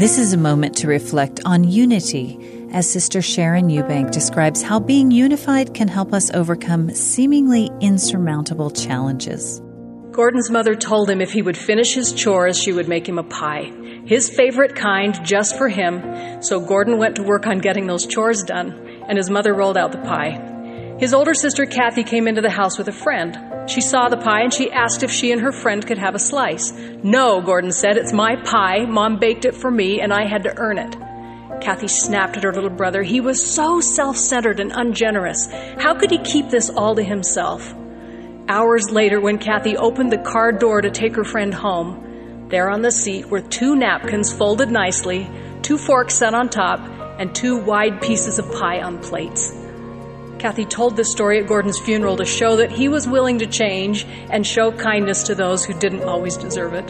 This 0.00 0.16
is 0.16 0.32
a 0.32 0.38
moment 0.38 0.78
to 0.78 0.86
reflect 0.86 1.40
on 1.44 1.62
unity 1.62 2.38
as 2.72 2.88
Sister 2.88 3.20
Sharon 3.20 3.68
Eubank 3.68 4.12
describes 4.12 4.62
how 4.62 4.80
being 4.80 5.10
unified 5.10 5.74
can 5.74 5.88
help 5.88 6.14
us 6.14 6.30
overcome 6.30 6.94
seemingly 6.94 7.70
insurmountable 7.82 8.70
challenges. 8.70 9.60
Gordon's 10.10 10.48
mother 10.48 10.74
told 10.74 11.10
him 11.10 11.20
if 11.20 11.32
he 11.32 11.42
would 11.42 11.58
finish 11.58 11.92
his 11.92 12.14
chores, 12.14 12.58
she 12.58 12.72
would 12.72 12.88
make 12.88 13.06
him 13.06 13.18
a 13.18 13.22
pie. 13.22 13.70
His 14.06 14.30
favorite 14.30 14.74
kind, 14.74 15.22
just 15.22 15.58
for 15.58 15.68
him. 15.68 16.40
So 16.42 16.60
Gordon 16.60 16.96
went 16.96 17.16
to 17.16 17.22
work 17.22 17.46
on 17.46 17.58
getting 17.58 17.86
those 17.86 18.06
chores 18.06 18.42
done, 18.42 18.70
and 19.06 19.18
his 19.18 19.28
mother 19.28 19.52
rolled 19.52 19.76
out 19.76 19.92
the 19.92 19.98
pie. 19.98 20.49
His 21.00 21.14
older 21.14 21.32
sister 21.32 21.64
Kathy 21.64 22.04
came 22.04 22.28
into 22.28 22.42
the 22.42 22.50
house 22.50 22.76
with 22.76 22.86
a 22.86 22.92
friend. 22.92 23.70
She 23.70 23.80
saw 23.80 24.10
the 24.10 24.18
pie 24.18 24.42
and 24.42 24.52
she 24.52 24.70
asked 24.70 25.02
if 25.02 25.10
she 25.10 25.32
and 25.32 25.40
her 25.40 25.50
friend 25.50 25.86
could 25.86 25.96
have 25.96 26.14
a 26.14 26.18
slice. 26.18 26.72
No, 27.02 27.40
Gordon 27.40 27.72
said, 27.72 27.96
it's 27.96 28.12
my 28.12 28.36
pie. 28.36 28.84
Mom 28.84 29.18
baked 29.18 29.46
it 29.46 29.54
for 29.54 29.70
me 29.70 30.02
and 30.02 30.12
I 30.12 30.26
had 30.26 30.42
to 30.42 30.54
earn 30.58 30.76
it. 30.76 30.94
Kathy 31.62 31.88
snapped 31.88 32.36
at 32.36 32.42
her 32.42 32.52
little 32.52 32.68
brother. 32.68 33.02
He 33.02 33.22
was 33.22 33.42
so 33.42 33.80
self 33.80 34.18
centered 34.18 34.60
and 34.60 34.72
ungenerous. 34.74 35.48
How 35.78 35.94
could 35.94 36.10
he 36.10 36.18
keep 36.18 36.50
this 36.50 36.68
all 36.68 36.94
to 36.94 37.02
himself? 37.02 37.74
Hours 38.46 38.90
later, 38.90 39.22
when 39.22 39.38
Kathy 39.38 39.78
opened 39.78 40.12
the 40.12 40.18
car 40.18 40.52
door 40.52 40.82
to 40.82 40.90
take 40.90 41.16
her 41.16 41.24
friend 41.24 41.54
home, 41.54 42.46
there 42.50 42.68
on 42.68 42.82
the 42.82 42.92
seat 42.92 43.24
were 43.24 43.40
two 43.40 43.74
napkins 43.74 44.36
folded 44.36 44.70
nicely, 44.70 45.30
two 45.62 45.78
forks 45.78 46.14
set 46.14 46.34
on 46.34 46.50
top, 46.50 46.80
and 47.18 47.34
two 47.34 47.56
wide 47.56 48.02
pieces 48.02 48.38
of 48.38 48.52
pie 48.52 48.82
on 48.82 48.98
plates. 48.98 49.59
Kathy 50.40 50.64
told 50.64 50.96
this 50.96 51.10
story 51.10 51.38
at 51.38 51.46
Gordon's 51.46 51.78
funeral 51.78 52.16
to 52.16 52.24
show 52.24 52.56
that 52.56 52.72
he 52.72 52.88
was 52.88 53.06
willing 53.06 53.40
to 53.40 53.46
change 53.46 54.06
and 54.30 54.46
show 54.46 54.72
kindness 54.72 55.24
to 55.24 55.34
those 55.34 55.66
who 55.66 55.78
didn't 55.78 56.02
always 56.04 56.38
deserve 56.38 56.72
it. 56.72 56.88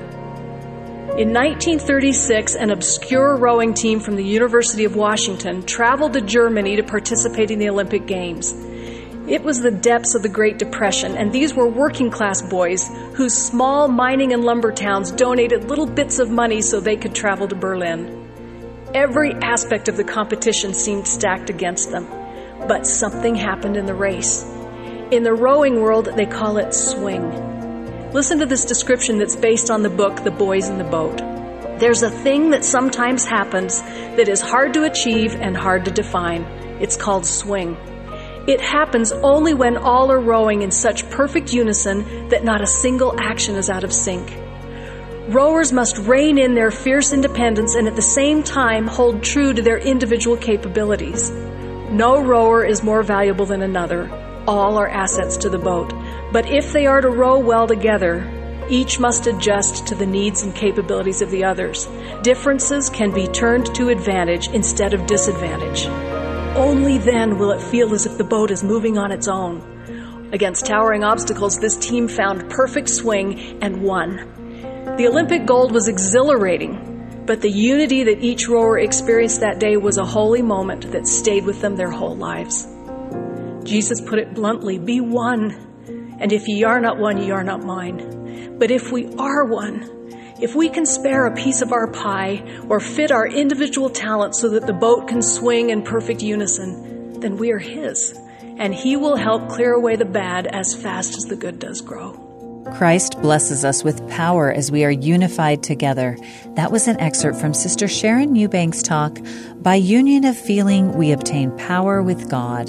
In 1.19 1.35
1936, 1.35 2.55
an 2.55 2.71
obscure 2.71 3.37
rowing 3.37 3.75
team 3.75 3.99
from 3.99 4.15
the 4.15 4.25
University 4.25 4.85
of 4.85 4.95
Washington 4.95 5.65
traveled 5.65 6.13
to 6.13 6.21
Germany 6.21 6.77
to 6.77 6.85
participate 6.85 7.51
in 7.51 7.59
the 7.59 7.69
Olympic 7.69 8.07
Games. 8.07 8.55
It 9.27 9.43
was 9.43 9.61
the 9.61 9.73
depths 9.73 10.15
of 10.15 10.23
the 10.23 10.29
Great 10.29 10.59
Depression, 10.59 11.17
and 11.17 11.33
these 11.33 11.53
were 11.53 11.67
working 11.67 12.09
class 12.09 12.43
boys 12.43 12.89
whose 13.15 13.37
small 13.37 13.89
mining 13.89 14.33
and 14.33 14.45
lumber 14.45 14.71
towns 14.71 15.11
donated 15.11 15.65
little 15.65 15.87
bits 15.87 16.21
of 16.21 16.31
money 16.31 16.63
so 16.63 16.79
they 16.79 16.97
could 16.97 17.17
travel 17.17 17.49
to 17.49 17.57
Berlin. 17.57 18.17
Every 18.95 19.35
aspect 19.35 19.89
of 19.89 19.97
the 19.97 20.05
competition 20.05 20.73
seemed 20.73 21.09
stacked 21.09 21.51
against 21.51 21.91
them. 21.91 22.20
But 22.67 22.87
something 22.87 23.35
happened 23.35 23.77
in 23.77 23.87
the 23.87 23.95
race. 23.95 24.45
In 25.11 25.23
the 25.23 25.35
rowing 25.35 25.81
world, 25.81 26.07
they 26.17 26.27
call 26.27 26.57
it 26.59 26.73
swing. 26.73 28.13
Listen 28.13 28.39
to 28.39 28.47
this 28.47 28.65
description 28.65 29.19
that's 29.19 29.37
based 29.37 29.71
on 29.71 29.83
the 29.83 29.91
book 29.91 30.25
The 30.25 30.31
Boys 30.31 30.69
in 30.69 30.79
the 30.79 30.85
Boat. 30.85 31.19
There's 31.79 32.03
a 32.03 32.11
thing 32.11 32.51
that 32.51 32.65
sometimes 32.65 33.25
happens 33.25 33.81
that 33.81 34.29
is 34.29 34.41
hard 34.41 34.75
to 34.75 34.85
achieve 34.85 35.35
and 35.35 35.57
hard 35.57 35.85
to 35.87 35.91
define. 35.91 36.43
It's 36.81 36.97
called 36.97 37.25
swing. 37.25 37.77
It 38.47 38.61
happens 38.61 39.13
only 39.13 39.55
when 39.55 39.77
all 39.77 40.11
are 40.11 40.21
rowing 40.21 40.63
in 40.63 40.71
such 40.71 41.09
perfect 41.11 41.53
unison 41.53 42.29
that 42.29 42.45
not 42.45 42.61
a 42.61 42.67
single 42.67 43.15
action 43.19 43.55
is 43.55 43.71
out 43.71 43.85
of 43.85 43.93
sync. 43.93 44.31
Rowers 45.29 45.73
must 45.73 45.99
rein 45.99 46.39
in 46.39 46.55
their 46.55 46.71
fierce 46.71 47.13
independence 47.13 47.75
and 47.75 47.87
at 47.87 47.97
the 47.97 48.03
same 48.03 48.43
time 48.43 48.87
hold 48.87 49.23
true 49.23 49.53
to 49.53 49.63
their 49.63 49.79
individual 49.79 50.37
capabilities. 50.37 51.31
No 51.91 52.23
rower 52.23 52.65
is 52.65 52.85
more 52.85 53.03
valuable 53.03 53.47
than 53.47 53.63
another. 53.63 54.09
All 54.47 54.79
are 54.79 54.89
assets 54.89 55.37
to 55.39 55.49
the 55.49 55.59
boat. 55.59 55.93
But 56.33 56.49
if 56.49 56.73
they 56.73 56.87
are 56.87 57.01
to 57.01 57.11
row 57.11 57.41
well 57.41 57.67
together, 57.67 58.25
each 58.69 59.01
must 59.01 59.27
adjust 59.27 59.89
to 59.89 59.97
the 59.97 60.07
needs 60.07 60.45
and 60.45 60.55
capabilities 60.55 61.21
of 61.21 61.33
the 61.33 61.43
others. 61.43 61.89
Differences 62.23 62.91
can 62.91 63.11
be 63.11 63.27
turned 63.27 63.75
to 63.75 63.89
advantage 63.89 64.47
instead 64.49 64.95
of 64.95 65.07
disadvantage. 65.07 65.87
Only 66.57 66.99
then 66.99 67.39
will 67.39 67.51
it 67.51 67.61
feel 67.61 67.93
as 67.93 68.07
if 68.07 68.17
the 68.17 68.25
boat 68.25 68.53
is 68.53 68.63
moving 68.63 68.97
on 68.97 69.11
its 69.11 69.27
own. 69.27 70.31
Against 70.33 70.67
towering 70.67 71.03
obstacles, 71.03 71.59
this 71.59 71.77
team 71.77 72.07
found 72.07 72.49
perfect 72.51 72.89
swing 72.89 73.59
and 73.61 73.83
won. 73.83 74.95
The 74.97 75.09
Olympic 75.09 75.45
gold 75.45 75.73
was 75.73 75.89
exhilarating, 75.89 76.90
but 77.31 77.43
the 77.43 77.49
unity 77.49 78.03
that 78.03 78.25
each 78.25 78.49
rower 78.49 78.77
experienced 78.77 79.39
that 79.39 79.61
day 79.61 79.77
was 79.77 79.99
a 79.99 80.05
holy 80.05 80.43
moment 80.43 80.91
that 80.91 81.07
stayed 81.07 81.45
with 81.45 81.61
them 81.61 81.77
their 81.77 81.93
whole 81.93 82.17
lives. 82.17 82.67
Jesus 83.63 84.01
put 84.01 84.19
it 84.19 84.35
bluntly 84.35 84.79
be 84.79 85.01
one 85.01 85.53
and 86.19 86.33
if 86.33 86.49
ye 86.49 86.65
are 86.65 86.81
not 86.81 86.99
one, 86.99 87.23
ye 87.23 87.31
are 87.31 87.45
not 87.45 87.63
mine. 87.63 88.57
But 88.59 88.73
if 88.73 88.91
we 88.91 89.15
are 89.15 89.45
one, 89.45 90.11
if 90.43 90.57
we 90.57 90.71
can 90.71 90.85
spare 90.85 91.27
a 91.27 91.37
piece 91.37 91.63
of 91.63 91.71
our 91.71 91.93
pie 91.93 92.43
or 92.69 92.81
fit 92.81 93.13
our 93.13 93.29
individual 93.29 93.91
talent 93.91 94.35
so 94.35 94.49
that 94.49 94.67
the 94.67 94.73
boat 94.73 95.07
can 95.07 95.23
swing 95.23 95.71
in 95.71 95.83
perfect 95.83 96.23
unison, 96.23 97.21
then 97.21 97.37
we 97.37 97.53
are 97.53 97.61
His. 97.61 98.13
And 98.43 98.75
He 98.75 98.97
will 98.97 99.15
help 99.15 99.51
clear 99.51 99.73
away 99.73 99.95
the 99.95 100.05
bad 100.05 100.49
as 100.49 100.75
fast 100.75 101.17
as 101.17 101.27
the 101.27 101.37
good 101.37 101.61
does 101.61 101.81
grow. 101.81 102.30
Christ 102.75 103.21
blesses 103.21 103.65
us 103.65 103.85
with 103.85 104.09
power 104.09 104.51
as 104.53 104.71
we 104.71 104.85
are 104.85 104.91
unified 104.91 105.63
together. 105.63 106.17
That 106.55 106.73
was 106.73 106.89
an 106.89 106.99
excerpt 107.01 107.39
from 107.39 107.55
Sister 107.55 107.89
Sharon 107.89 108.35
Eubank's 108.35 108.83
talk, 108.83 109.19
By 109.57 109.75
Union 109.75 110.25
of 110.25 110.37
Feeling, 110.39 110.95
We 110.95 111.13
Obtain 111.13 111.57
Power 111.59 112.03
with 112.03 112.31
God. 112.31 112.69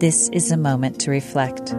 This 0.00 0.28
is 0.30 0.50
a 0.50 0.56
moment 0.56 1.00
to 1.02 1.10
reflect. 1.10 1.74